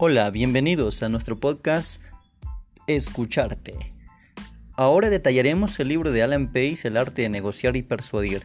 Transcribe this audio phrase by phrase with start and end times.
[0.00, 2.00] Hola, bienvenidos a nuestro podcast
[2.86, 3.74] Escucharte.
[4.74, 8.44] Ahora detallaremos el libro de Alan Pace, El arte de negociar y persuadir.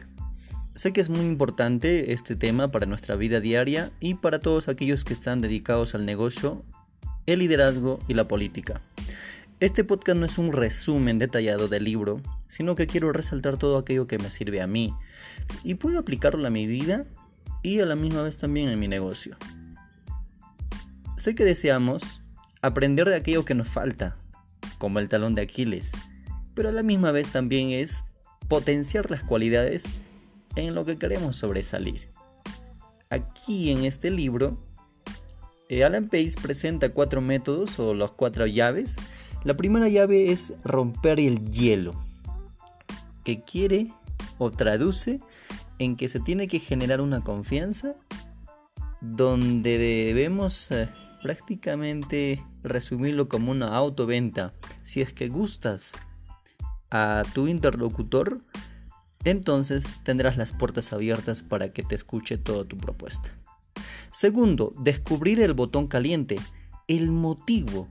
[0.74, 5.04] Sé que es muy importante este tema para nuestra vida diaria y para todos aquellos
[5.04, 6.64] que están dedicados al negocio,
[7.26, 8.82] el liderazgo y la política.
[9.60, 14.08] Este podcast no es un resumen detallado del libro, sino que quiero resaltar todo aquello
[14.08, 14.92] que me sirve a mí
[15.62, 17.06] y puedo aplicarlo a mi vida
[17.62, 19.36] y a la misma vez también en mi negocio.
[21.24, 22.20] Sé que deseamos
[22.60, 24.18] aprender de aquello que nos falta,
[24.76, 25.92] como el talón de Aquiles,
[26.52, 28.04] pero a la misma vez también es
[28.46, 29.84] potenciar las cualidades
[30.54, 32.10] en lo que queremos sobresalir.
[33.08, 34.58] Aquí en este libro,
[35.70, 38.98] eh, Alan Pace presenta cuatro métodos o las cuatro llaves.
[39.44, 41.94] La primera llave es romper el hielo,
[43.24, 43.90] que quiere
[44.36, 45.20] o traduce
[45.78, 47.94] en que se tiene que generar una confianza
[49.00, 50.90] donde debemos eh,
[51.24, 54.52] prácticamente resumirlo como una autoventa.
[54.82, 55.94] Si es que gustas
[56.90, 58.40] a tu interlocutor,
[59.24, 63.30] entonces tendrás las puertas abiertas para que te escuche toda tu propuesta.
[64.10, 66.36] Segundo, descubrir el botón caliente,
[66.88, 67.88] el motivo.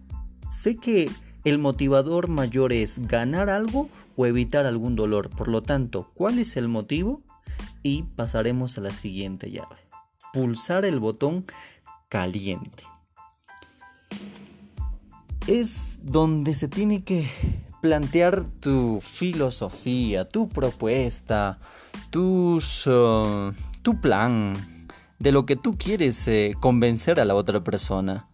[0.48, 1.10] Sé que
[1.44, 5.32] el motivador mayor es ganar algo o evitar algún dolor.
[5.32, 7.24] Por lo tanto, ¿cuál es el motivo?
[7.82, 9.78] Y pasaremos a la siguiente llave.
[10.34, 11.48] Pulsar el botón
[12.10, 12.84] caliente
[15.48, 17.28] es donde se tiene que
[17.82, 21.60] plantear tu filosofía, tu propuesta,
[22.16, 22.60] uh,
[23.82, 24.56] tu plan,
[25.20, 28.28] de lo que tú quieres eh, convencer a la otra persona.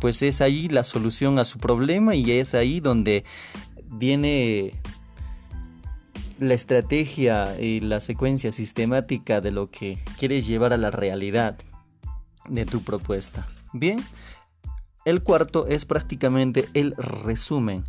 [0.00, 3.24] Pues es ahí la solución a su problema y es ahí donde
[3.86, 4.72] viene
[6.38, 11.58] la estrategia y la secuencia sistemática de lo que quieres llevar a la realidad
[12.48, 13.46] de tu propuesta.
[13.74, 14.02] Bien,
[15.10, 17.84] el cuarto es prácticamente el resumen,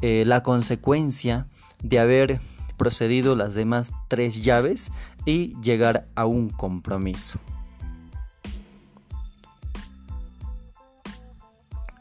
[0.00, 1.46] eh, la consecuencia
[1.82, 2.40] de haber
[2.76, 4.92] procedido las demás tres llaves
[5.24, 7.38] y llegar a un compromiso.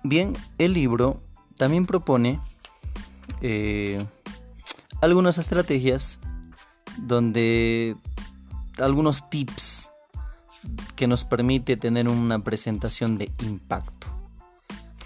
[0.04, 1.22] Bien, el libro
[1.58, 2.40] también propone
[3.42, 4.04] eh,
[5.02, 6.20] algunas estrategias
[6.98, 7.96] donde
[8.80, 9.92] algunos tips
[10.96, 14.08] que nos permite tener una presentación de impacto.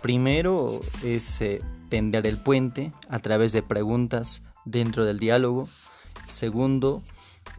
[0.02, 5.68] Primero es eh, tender el puente a través de preguntas dentro del diálogo.
[6.28, 7.04] Segundo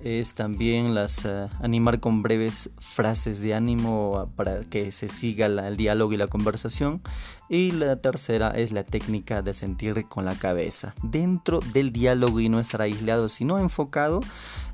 [0.03, 5.77] es también las eh, animar con breves frases de ánimo para que se siga el
[5.77, 7.03] diálogo y la conversación.
[7.49, 10.95] Y la tercera es la técnica de sentir con la cabeza.
[11.03, 14.21] Dentro del diálogo y no estar aislado sino enfocado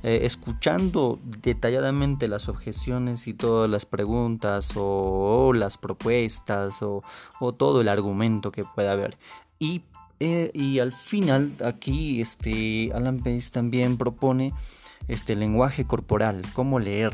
[0.05, 7.03] eh, escuchando detalladamente las objeciones y todas las preguntas o, las propuestas o,
[7.57, 9.17] todo el argumento que pueda haber.
[9.61, 9.83] Y,
[10.19, 14.53] eh, y al final aquí este Alan Pace también propone
[15.09, 17.13] este lenguaje corporal, cómo leer.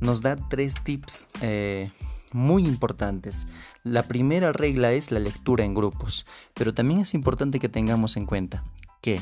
[0.00, 1.90] Nos da tres tips eh,
[2.32, 3.46] muy importantes.
[3.84, 8.26] La primera regla es la lectura en grupos, pero también es importante que tengamos en
[8.26, 8.64] cuenta
[9.00, 9.20] que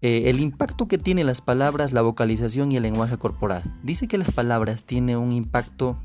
[0.00, 3.78] eh, el impacto que tiene las palabras, la vocalización y el lenguaje corporal.
[3.82, 5.98] Dice que las palabras tienen un impacto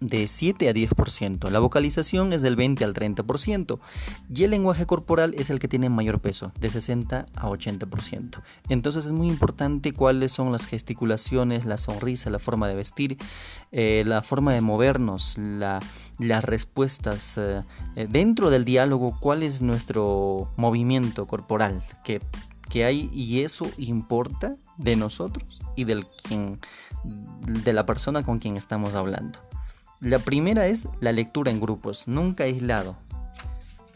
[0.00, 1.50] de 7 a 10%.
[1.50, 3.78] La vocalización es del 20 al 30%.
[4.34, 8.40] Y el lenguaje corporal es el que tiene mayor peso, de 60 a 80%.
[8.68, 13.18] Entonces es muy importante cuáles son las gesticulaciones, la sonrisa, la forma de vestir,
[13.72, 17.62] eh, la forma de movernos, las respuestas eh,
[18.08, 22.20] dentro del diálogo, cuál es nuestro movimiento corporal que,
[22.68, 26.60] que hay y eso importa de nosotros y del quien,
[27.64, 29.40] de la persona con quien estamos hablando.
[30.00, 32.94] La primera es la lectura en grupos, nunca aislado.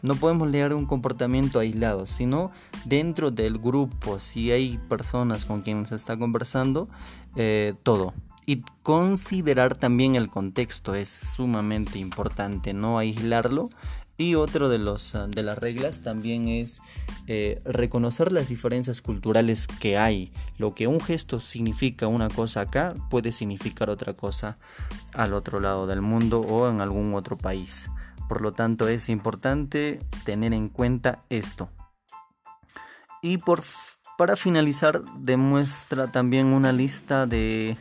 [0.01, 2.51] No podemos leer un comportamiento aislado, sino
[2.83, 6.89] dentro del grupo, si hay personas con quienes se está conversando,
[7.37, 8.13] eh, todo.
[8.45, 13.69] Y considerar también el contexto es sumamente importante, no aislarlo
[14.17, 16.81] y otro de, los, ah, de las reglas también es
[17.27, 20.31] eh, reconocer las diferencias culturales que hay.
[20.57, 24.57] Lo que un gesto significa una cosa acá puede significar otra cosa
[25.13, 27.89] al otro lado del mundo o en algún otro país.
[28.29, 31.69] Por lo tanto es importante tener en cuenta esto.
[33.21, 33.61] Y por,
[34.17, 37.77] para finalizar demuestra también una lista de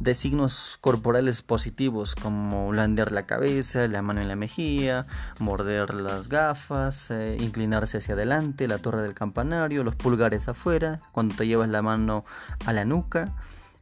[0.00, 5.06] de signos corporales positivos como blandear la cabeza, la mano en la mejilla,
[5.38, 11.34] morder las gafas, eh, inclinarse hacia adelante, la torre del campanario, los pulgares afuera, cuando
[11.34, 12.24] te llevas la mano
[12.66, 13.34] a la nuca,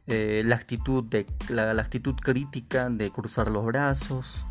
[0.07, 4.45] eh, la, actitud de, la, actitud crítica de cruzar los brazos,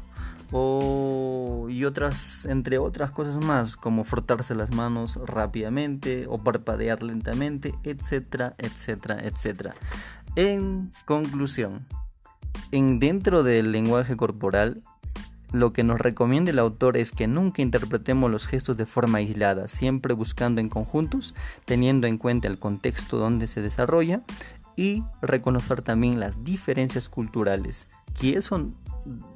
[0.52, 7.72] o, y otras, entre otras cosas más, como frotarse las manos rápidamente o parpadear lentamente,
[7.84, 9.74] etcétera, etcétera, etcétera.
[10.34, 11.86] En conclusión,
[12.70, 14.82] en dentro del lenguaje corporal,
[15.52, 19.68] lo que nos recomienda el autor es que nunca interpretemos los gestos de forma aislada,
[19.68, 21.34] siempre buscando en conjuntos,
[21.66, 24.22] teniendo en cuenta el contexto donde se desarrolla
[24.74, 28.70] y reconocer también las diferencias culturales, que eso,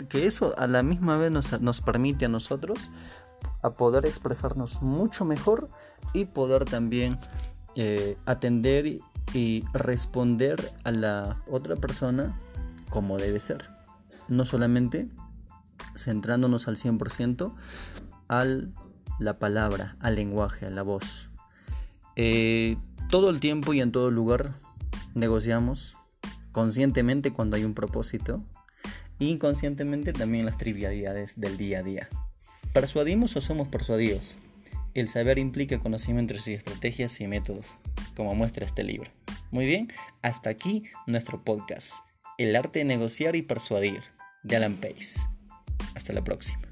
[0.08, 2.88] que eso a la misma vez nos, nos permite a nosotros
[3.62, 5.68] a poder expresarnos mucho mejor
[6.14, 7.18] y poder también
[7.74, 8.86] eh, atender
[9.32, 12.38] y responder a la otra persona
[12.88, 13.70] como debe ser.
[14.28, 15.08] No solamente
[15.94, 17.54] centrándonos al 100%
[18.28, 18.44] a
[19.18, 21.30] la palabra, al lenguaje, a la voz.
[22.16, 22.76] Eh,
[23.08, 24.54] todo el tiempo y en todo lugar
[25.14, 25.96] negociamos
[26.52, 28.42] conscientemente cuando hay un propósito
[29.18, 32.08] inconscientemente también las trivialidades del día a día.
[32.72, 34.38] ¿Persuadimos o somos persuadidos?
[34.96, 37.76] El saber implica conocimientos y estrategias y métodos,
[38.16, 39.10] como muestra este libro.
[39.50, 39.88] Muy bien,
[40.22, 41.96] hasta aquí nuestro podcast,
[42.38, 44.00] El arte de negociar y persuadir,
[44.42, 45.20] de Alan Pace.
[45.94, 46.65] Hasta la próxima.